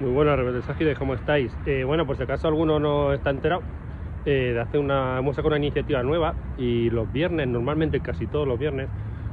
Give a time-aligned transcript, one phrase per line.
[0.00, 1.54] Muy buenas, rebeldes ágiles, ¿cómo estáis?
[1.66, 3.60] Eh, bueno, por si acaso alguno no está enterado,
[4.24, 8.48] eh, de hace una, hemos sacado una iniciativa nueva y los viernes, normalmente casi todos
[8.48, 8.88] los viernes,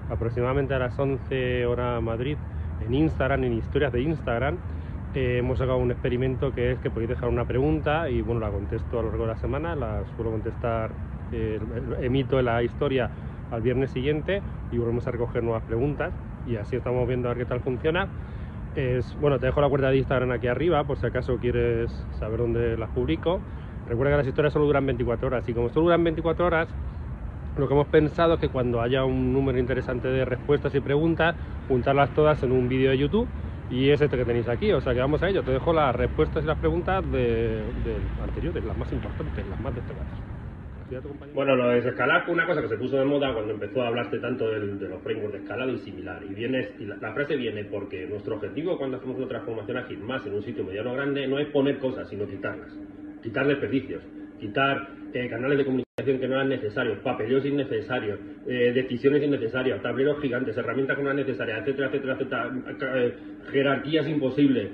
[0.09, 2.35] aproximadamente a las 11 horas Madrid,
[2.85, 4.57] en Instagram, en historias de Instagram,
[5.15, 8.49] eh, hemos sacado un experimento que es que podéis dejar una pregunta y bueno, la
[8.49, 10.91] contesto a lo largo de la semana, la suelo contestar,
[11.31, 11.61] eh,
[12.01, 13.09] emito la historia
[13.51, 14.41] al viernes siguiente
[14.73, 16.11] y volvemos a recoger nuevas preguntas
[16.45, 18.09] y así estamos viendo a ver qué tal funciona
[19.19, 22.77] bueno, te dejo la cuenta de Instagram aquí arriba por si acaso quieres saber dónde
[22.77, 23.39] las publico.
[23.87, 26.67] Recuerda que las historias solo duran 24 horas y como solo duran 24 horas,
[27.57, 31.35] lo que hemos pensado es que cuando haya un número interesante de respuestas y preguntas,
[31.67, 33.27] juntarlas todas en un vídeo de YouTube
[33.67, 34.71] y es este que tenéis aquí.
[34.73, 35.43] O sea que vamos a ello.
[35.43, 40.36] Te dejo las respuestas y las preguntas de, de las más importantes, las más destacadas.
[41.33, 43.87] Bueno, lo de escalar fue una cosa que se puso de moda cuando empezó a
[43.87, 46.23] hablarse tanto de los frameworks de escalado y similar.
[46.23, 50.25] Y, viene, y la, frase viene porque nuestro objetivo cuando hacemos una transformación ágil más
[50.25, 52.73] en un sitio mediano grande no es poner cosas, sino quitarlas.
[53.21, 54.01] Quitar desperdicios,
[54.39, 60.21] quitar eh, canales de comunicación que no eran necesarios, papeleos innecesarios, eh, decisiones innecesarias, tableros
[60.21, 62.51] gigantes, herramientas que no eran necesarias, etcétera, etcétera, etcétera,
[62.95, 63.13] eh,
[63.51, 64.69] jerarquías imposibles,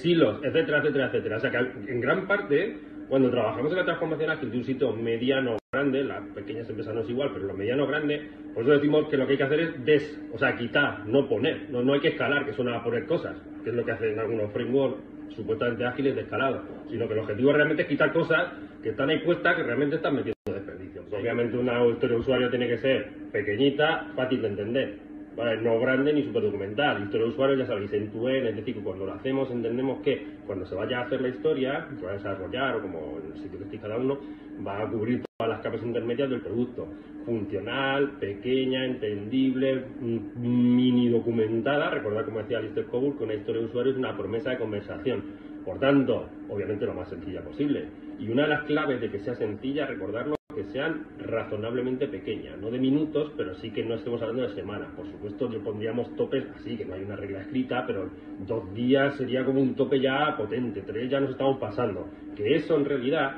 [0.00, 1.36] silos, etcétera, etcétera, etcétera.
[1.36, 1.58] O sea que
[1.92, 6.26] en gran parte cuando trabajamos en la transformación ágil de un sitio mediano grande, las
[6.28, 9.36] pequeñas empresas no es igual, pero lo mediano grande, pues decimos que lo que hay
[9.36, 11.68] que hacer es des, o sea, quitar, no poner.
[11.68, 14.18] No, no hay que escalar, que suena a poner cosas, que es lo que hacen
[14.18, 15.02] algunos frameworks
[15.36, 18.48] supuestamente ágiles de escalado, sino que el objetivo realmente es quitar cosas
[18.82, 21.04] que están ahí puestas que realmente están metiendo desperdicios.
[21.12, 26.22] obviamente una historia de usuario tiene que ser pequeñita, fácil de entender no grande ni
[26.24, 27.02] super documental.
[27.02, 30.66] Historia de usuario, ya sabéis, en tu es decir, cuando lo hacemos entendemos que cuando
[30.66, 33.58] se vaya a hacer la historia, se va a desarrollar, o como en el sitio
[33.58, 34.18] que esté cada uno,
[34.66, 36.88] va a cubrir todas las capas intermedias del producto.
[37.24, 39.84] Funcional, pequeña, entendible,
[40.36, 41.90] mini documentada.
[41.90, 45.22] Recordad, como decía Alistair Coburn, que una historia de usuario es una promesa de conversación.
[45.64, 47.86] Por tanto, obviamente lo más sencilla posible.
[48.18, 52.70] Y una de las claves de que sea sencilla, recordarlo, que sean razonablemente pequeñas, no
[52.70, 54.88] de minutos, pero sí que no estemos hablando de semanas.
[54.96, 58.10] Por supuesto, yo pondríamos topes así, que no hay una regla escrita, pero
[58.46, 62.08] dos días sería como un tope ya potente, tres ya nos estamos pasando.
[62.36, 63.36] Que eso en realidad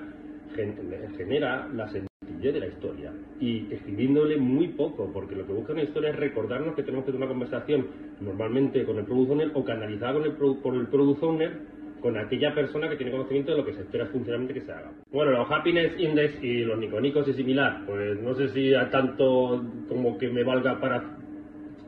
[1.17, 5.83] genera la sencillez de la historia y escribiéndole muy poco, porque lo que busca una
[5.83, 7.87] historia es recordarnos que tenemos que tener una conversación
[8.21, 11.74] normalmente con el product owner o canalizada con el, por el product owner
[12.05, 14.93] con aquella persona que tiene conocimiento de lo que se espera funcionalmente que se haga.
[15.11, 19.65] Bueno, los Happiness Index y los Niconicos y similar, pues no sé si a tanto
[19.89, 21.17] como que me valga para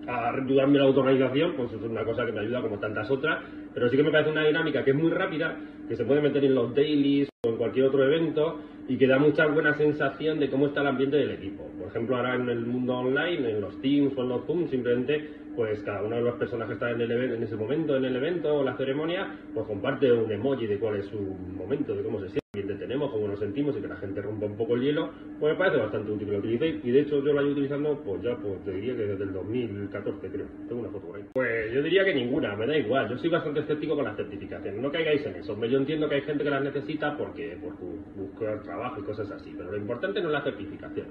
[0.07, 3.45] ayudarme la autorganización, pues es una cosa que me ayuda como tantas otras,
[3.75, 5.57] pero sí que me parece una dinámica que es muy rápida,
[5.89, 9.19] que se puede meter en los dailies o en cualquier otro evento y que da
[9.19, 11.65] mucha buena sensación de cómo está el ambiente del equipo.
[11.79, 15.29] Por ejemplo, ahora en el mundo online, en los Teams o en los Zoom, simplemente
[15.57, 18.15] pues cada una de las personas que está en, el en ese momento en el
[18.15, 22.21] evento o la ceremonia, pues comparte un emoji de cuál es su momento, de cómo
[22.21, 22.46] se siente
[22.87, 25.11] tenemos, cómo nos sentimos y que la gente rompa un poco el hielo,
[25.41, 26.85] pues me parece bastante útil que lo utilicéis.
[26.85, 29.33] Y de hecho yo lo he utilizando, pues ya, pues te diría que desde el
[29.33, 30.47] 2014 creo.
[30.69, 31.25] Tengo una foto por ahí.
[31.35, 33.09] Pues yo diría que ninguna, me da igual.
[33.11, 34.81] Yo soy bastante escéptico con las certificaciones.
[34.81, 35.65] No caigáis en eso.
[35.67, 37.75] Yo entiendo que hay gente que las necesita porque por
[38.15, 39.53] buscar trabajo y cosas así.
[39.57, 41.07] Pero lo importante no es la certificación.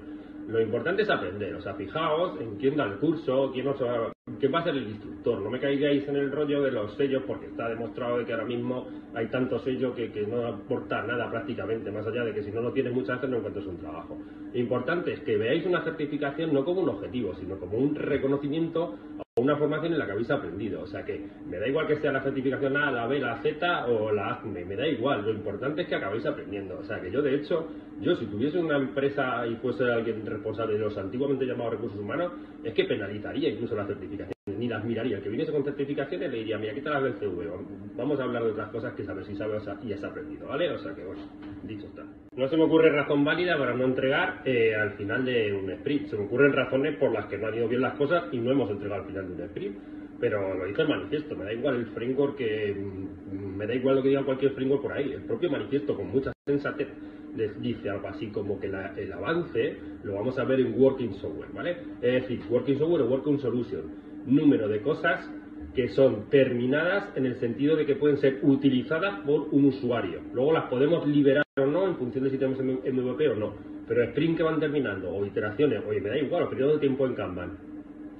[0.48, 1.54] Lo importante es aprender.
[1.54, 4.74] O sea, fijaos en quién da el curso, quién os va ¿Qué va a ser
[4.74, 5.40] el instructor?
[5.40, 8.88] No me caigáis en el rollo de los sellos porque está demostrado que ahora mismo
[9.14, 12.72] hay tantos sellos que, no aporta nada prácticamente, más allá de que si no lo
[12.72, 14.18] tienes muchas veces no encuentras un trabajo.
[14.52, 18.98] Lo importante es que veáis una certificación no como un objetivo, sino como un reconocimiento
[19.38, 20.80] una formación en la que habéis aprendido.
[20.82, 23.86] O sea que me da igual que sea la certificación A, la B, la Z
[23.86, 25.24] o la ACME, me da igual.
[25.24, 26.78] Lo importante es que acabéis aprendiendo.
[26.78, 27.68] O sea que yo, de hecho,
[28.00, 32.32] yo si tuviese una empresa y fuese alguien responsable de los antiguamente llamados recursos humanos,
[32.64, 35.16] es que penalizaría incluso la certificación ni las miraría.
[35.16, 37.50] El que viniese con certificaciones le diría, mira, aquí las del CV,
[37.96, 40.70] vamos a hablar de otras cosas que sabes si sabes y has aprendido, ¿vale?
[40.70, 41.20] O sea que, bueno,
[41.64, 42.04] dicho está.
[42.36, 46.06] No se me ocurre razón válida para no entregar eh, al final de un sprint.
[46.06, 48.52] Se me ocurren razones por las que no han ido bien las cosas y no
[48.52, 49.78] hemos entregado al final de un sprint.
[50.20, 52.72] Pero lo dice el manifiesto, me da igual el framework que...
[52.72, 55.12] Mm, me da igual lo que diga cualquier framework por ahí.
[55.12, 56.88] El propio manifiesto, con mucha sensatez,
[57.34, 61.50] les dice algo así como que el avance lo vamos a ver en Working Software,
[61.52, 61.76] ¿vale?
[62.00, 65.28] Es decir, Working Software o Working Solution número de cosas
[65.74, 70.22] que son terminadas en el sentido de que pueden ser utilizadas por un usuario.
[70.32, 73.54] Luego las podemos liberar o no en función de si tenemos MVP o no.
[73.86, 77.06] Pero sprint que van terminando o iteraciones, oye, me da igual, los periodos de tiempo
[77.06, 77.58] en Kanban,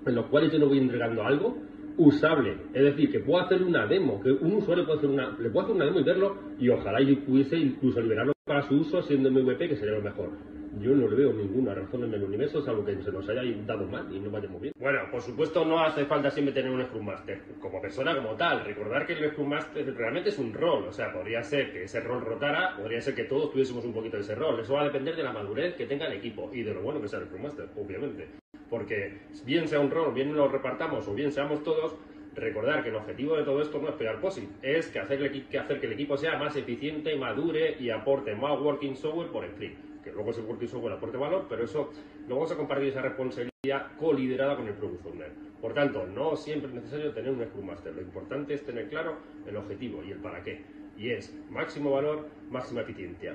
[0.07, 1.57] en los cuales yo no voy entregando algo
[1.97, 2.57] usable.
[2.75, 5.65] Es decir, que puedo hacer una demo, que un usuario puede hacer una, le puedo
[5.65, 9.31] hacer una demo y verlo y ojalá yo pudiese incluso liberarlo para su uso siendo
[9.31, 12.85] MVP, que sería lo mejor yo no le veo ninguna razón en el universo salvo
[12.85, 14.73] que se nos haya dado mal y no vayamos bien.
[14.79, 18.65] Bueno, por supuesto no hace falta siempre tener un Scrum Master como persona como tal.
[18.65, 22.01] Recordar que el Scrum Master realmente es un rol, o sea, podría ser que ese
[22.01, 24.61] rol rotara, podría ser que todos tuviésemos un poquito de ese rol.
[24.61, 27.01] Eso va a depender de la madurez que tenga el equipo y de lo bueno
[27.01, 28.29] que sea el Scrum Master, obviamente.
[28.69, 31.97] Porque bien sea un rol, bien lo repartamos o bien seamos todos,
[32.35, 35.87] recordar que el objetivo de todo esto no es pegar POSIT, es que hacer, que
[35.87, 39.96] el equipo sea más eficiente, madure y aporte más working software por sprint.
[40.07, 41.91] Que luego ese working software aporte valor, pero eso
[42.29, 45.33] lo vamos a compartir esa responsabilidad coliderada con el Product Owner.
[45.61, 47.93] Por tanto, no siempre es necesario tener un Scrum Master.
[47.93, 50.63] Lo importante es tener claro el objetivo y el para qué.
[50.97, 53.35] Y es máximo valor, máxima eficiencia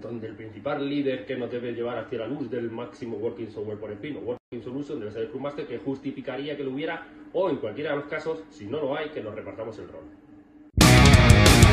[0.00, 3.78] donde el principal líder que nos debe llevar hacia la luz del máximo Working Software
[3.78, 7.50] por espino, Working Solution, debe ser el Scrum Master que justificaría que lo hubiera, o
[7.50, 11.63] en cualquiera de los casos, si no lo hay, que nos repartamos el rol.